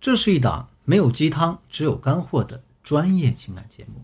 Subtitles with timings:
[0.00, 4.02] 这是一档没有鸡汤，只有干货的专业情感节目。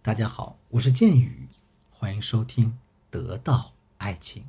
[0.00, 1.46] 大家好，我是剑宇，
[1.90, 2.68] 欢迎收听
[3.10, 4.42] 《得到爱情》。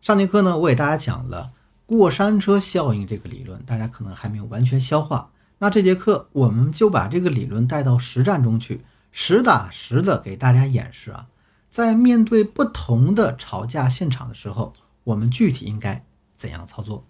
[0.00, 1.52] 上节课呢，我给大家讲了
[1.84, 5.30] 过山车效应这个理论，大家可能还没有完全消化。
[5.58, 8.82] 那这节课我们就把这个理论带到实战中去，
[9.12, 11.28] 实打实的给大家演示啊，
[11.68, 14.72] 在面对不同的吵架现场的时候，
[15.04, 16.02] 我们具体应该
[16.38, 17.04] 怎样操作。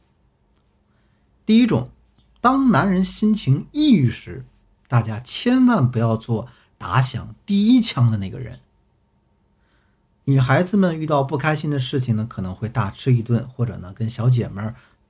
[1.46, 1.92] 第一种，
[2.40, 4.44] 当男人心情抑郁时，
[4.88, 8.58] 大家千万不要做打响第一枪的那个人。
[10.24, 14.62] 女孩子们遇到不开心的事情呢，可能会大吃一顿，或者呢跟小姐妹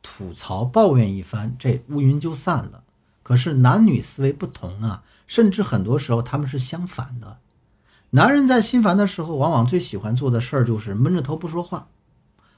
[0.02, 2.82] 吐槽抱怨一番，这乌云就散了。
[3.22, 7.38] 可是男女思维不同啊，甚至很多时候他们是相反的。
[8.10, 11.86] 男人在心烦的时候，往往最喜欢做的事儿就是闷着头不说话，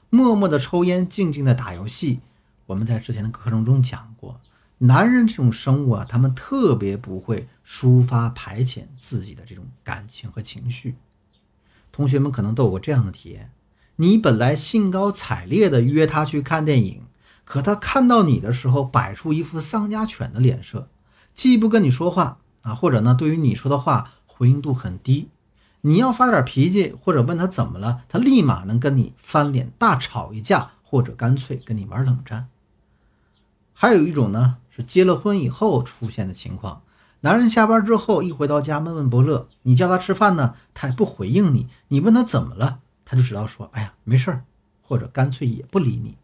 [0.09, 2.21] 默默的抽烟，静静的打游戏。
[2.65, 4.39] 我们在之前的课程中讲过，
[4.79, 10.95] 男人这种生物啊，他们特别不会抒发排遣自己的这种感情和情绪。
[11.91, 13.51] 同学们可能都有过这样的体验：
[13.97, 17.03] 你本来兴高采烈的约他去看电影。
[17.45, 20.87] 可他看到你的时候，摆出一副丧家犬的脸色，
[21.35, 25.29] 既不跟你说话啊，或者呢，对于你说的话回应度很低。
[25.81, 32.47] 你要发点脾气或者问他怎么了，他立马能跟你翻脸大吵一架，或者干脆跟你玩冷战。
[33.73, 36.81] 还有一种呢，是结了婚以后出现的情况：
[37.21, 41.67] 男人下班之后一回到家闷闷不乐，你叫他吃饭呢，他也不回应你。
[41.89, 44.43] 你问他怎么了，他就知道说：“哎呀，没事儿。”
[44.85, 46.15] 或者干脆也不理你。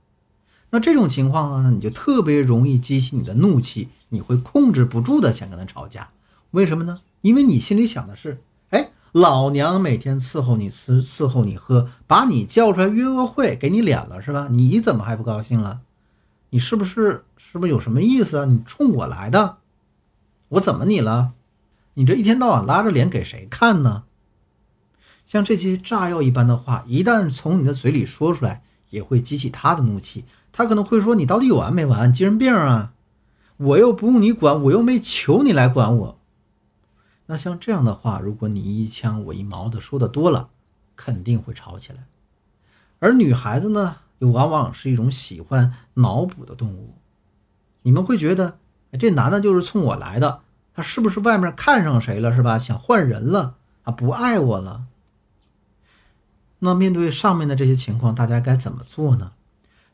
[0.71, 6.09] 那这种情况呢，你就特别容易激起你的怒气，你会控制不住的想跟他吵架。
[6.51, 6.99] 为什么呢？
[7.21, 8.41] 因为你心里想的是，
[8.71, 14.49] 哎，老娘每天伺候你吃，伺候你喝，把你叫出来约个会，给你脸了是吧？
[14.51, 15.79] 你怎么还不高兴了？
[16.49, 18.45] 你是不是是不是有什么意思啊？
[18.45, 19.57] 你冲我来的？
[20.49, 21.33] 我怎么你了？
[21.93, 24.03] 你这一天到晚拉着脸给谁看呢？
[25.25, 30.25] 像这些炸药一般的话，一旦从你的嘴里说出来，也会激起他的怒气。
[30.51, 32.11] 他可能会说：“你到底有完没完？
[32.11, 32.93] 精神病啊！
[33.57, 36.19] 我又不用你管，我又没求你来管我。”
[37.27, 40.49] 那像这样的话，如果你一枪我一矛的说的多了，
[40.95, 42.07] 肯定会吵起来。
[42.97, 46.95] 而女孩子呢，又往往是一种喜欢脑补的动物。
[47.81, 48.59] 你们会觉得，
[48.99, 50.41] 这男的就是冲我来的，
[50.73, 52.59] 他是不是外面看上谁了，是吧？
[52.59, 54.85] 想换人了啊，不爱我了。
[56.59, 59.31] 那面对上面的这些情况，大家该怎么做呢？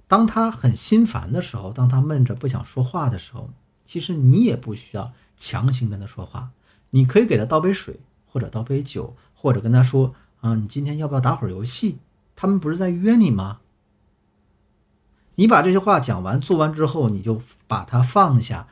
[0.07, 3.49] 当他很心烦的时候，当他闷着不想说话的时候，
[3.85, 6.49] 其实你也不需要强行跟他说话，
[6.89, 11.99] 你可以给他倒杯水，或者倒杯酒，或者跟他说：“啊，你今天要不要打会儿游戏？”
[12.35, 13.59] 他们不是在约你吗？
[15.35, 18.67] 你把这些话讲完、做完之后，你就把他放下，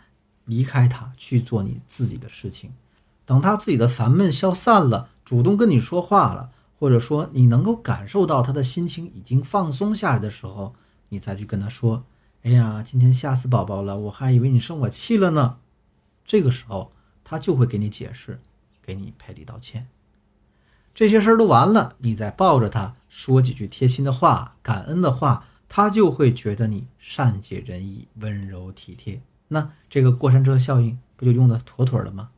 [0.45, 2.73] 离开他去做你自己的事情。
[3.25, 10.75] 等他自己的烦闷消散了，主动跟你说话了，或者说你能够感受到他的心情已经放松下来的时候。
[11.09, 12.05] 你再去跟他说
[12.41, 15.57] ：“哎呀，今天吓死宝宝了，我还以为你生我气了呢。”
[16.25, 16.91] 这个时候，
[17.23, 18.39] 他就会给你解释，
[18.81, 19.87] 给你赔礼道歉。
[20.95, 25.45] 这些事儿都完了，你再抱着他说几句贴心的话、感恩的话，
[25.75, 29.19] 他就会觉得你善解人意、温柔体贴。
[29.47, 32.29] 那这个过山车效应不就用的妥妥的吗？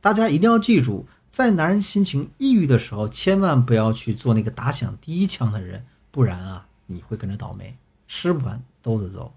[0.00, 6.66] 大家一定要记住，在男人心情抑郁的时候，千万不要去做那个打响第一枪的人，不然啊。
[6.86, 7.76] 你会跟着倒霉，
[8.08, 9.32] 吃不完兜着走。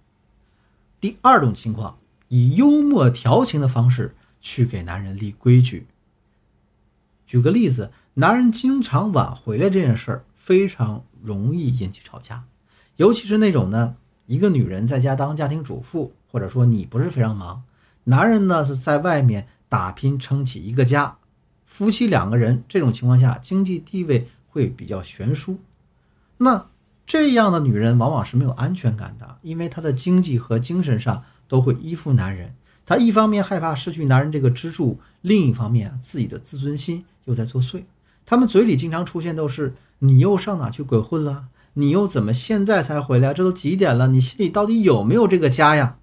[1.00, 5.86] 第二种情况，以幽默调情的方式去给男人立规矩。
[7.28, 12.46] 举个例子，男人经常晚回来这件事儿，非常容易引起吵架。
[12.98, 13.96] 尤其是那种呢，
[14.28, 17.64] 一个女人在家当家庭主妇，或者说你不是非常忙，
[18.04, 21.18] 男人呢是在外面打拼撑起一个家，
[21.66, 25.58] 夫妻两个人这种情况下，经济地位会比较悬殊。
[26.38, 26.68] 那
[27.06, 32.54] 这样的女人往往是没有安全感的，因为她的经济和精神上都会依附男人。
[32.86, 37.84] 她一方面害怕失去男人这个支柱，另一方面自己的自尊心又在作祟。
[38.26, 41.48] 他们嘴里经常出现都是“你又上哪去鬼混了？
[41.74, 43.34] 你又怎么现在才回来？
[43.34, 44.08] 这都几点了？
[44.08, 45.98] 你心里到底有没有这个家呀？”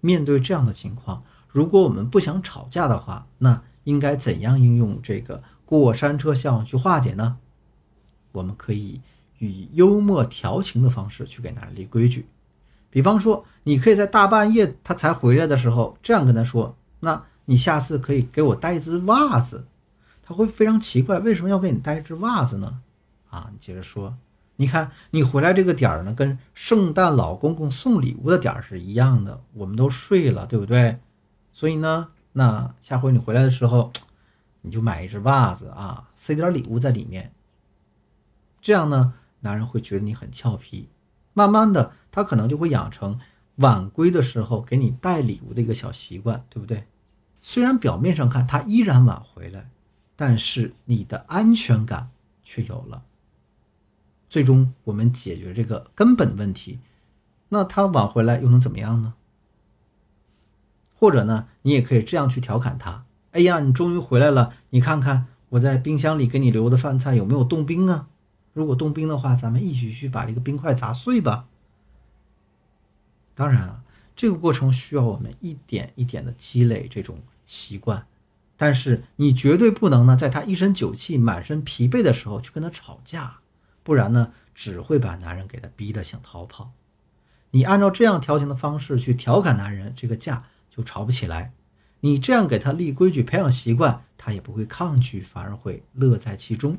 [0.00, 7.38] 面对这样的情况，如果我们不想吵架的话，那应该怎样应用这个过山车效应去化解呢？
[8.32, 9.00] 我们可以。
[9.40, 12.26] 以幽默调情的方式去给男人立规矩，
[12.90, 19.68] 比方说，你可以在大半夜他才回来的时候，这样跟他说：“那你下次可以给我带一只袜子。”
[20.24, 22.80] 他会非常奇怪，为什么要给你带一只袜子呢？
[23.30, 24.16] 啊，你接着说
[24.60, 30.98] ：“你看你回来这个点儿呢，跟圣诞老公公送礼物的点儿是一样的，我们都睡了，对不对？
[31.52, 33.92] 所以呢，那下回你回来的时候，
[34.62, 37.30] 你就买一只袜子啊，塞点礼物在里面。
[38.60, 40.88] 这样呢，男人会觉得你很俏皮，
[41.34, 43.20] 慢慢的，他可能就会养成
[43.56, 46.84] 晚归的时候给你带礼物的一个小习惯，对不对？
[47.40, 49.70] 虽然表面上看他依然晚回来，
[50.16, 52.10] 但是你的安全感
[52.42, 53.04] 却有了。
[54.28, 56.78] 最终我们解决这个根本问题，
[57.48, 59.14] 那他晚回来又能怎么样呢？
[60.94, 68.08] 或者呢，你也可以这样去调侃他：哎呀，你终于回来了，你看看我在冰箱里给你留的饭菜有没有冻冰啊？
[68.52, 71.46] 如果冻冰的话，咱们一起去把这个冰块砸碎吧。
[73.34, 73.82] 当然啊，
[74.16, 78.04] 这个过程需要我们一点一点的积累这种习惯，
[78.56, 83.38] 但是你绝对不能呢，在他一身酒气、满身疲惫的时候去跟他吵架，
[83.88, 86.72] 不然呢，只会把男人给他逼得想逃跑。
[87.52, 91.54] 你按照这样调情的方式去调侃男人，这个架就吵不起来。
[92.00, 96.76] 你这样给他立规矩、培养习惯，他也不会抗拒，反而会乐在其中。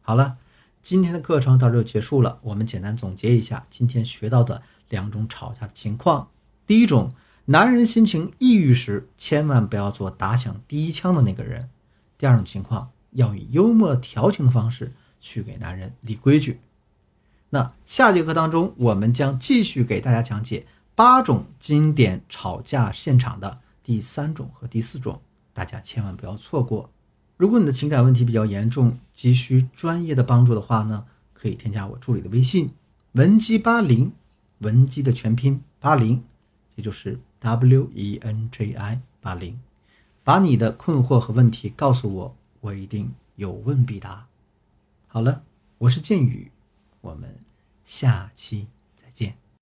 [0.00, 0.38] 好了。
[0.80, 2.38] 今天的课程到这就结束了。
[2.40, 6.30] 我们简单总结一下今天学到的两种吵架的情况：
[6.66, 7.12] 第一种，
[7.46, 11.64] 男人心情抑郁时，千万不要做打响第一枪的那个人；
[12.16, 16.60] 第二种情况，要以幽默调情的方式去给男人立规矩。
[17.50, 25.20] 那下节课当中，我们将继续给大家讲解八种经典吵架现场的第三种和第四种，
[25.52, 26.90] 大家千万不要错过。
[27.36, 32.70] 如果你的情感问题比较严重，急需专业的帮助的话呢，可以添加我助理的微信
[33.12, 34.12] 文姬八零，
[34.58, 36.22] 文姬的全拼八零，
[36.76, 39.58] 也就是 W E N J I 八零，
[40.22, 44.26] 把你的困惑和问题告诉我，我一定有问必答。
[45.12, 45.42] 好了，
[45.78, 46.52] 我是剑宇，
[47.00, 47.40] 我们
[47.84, 48.68] 下期。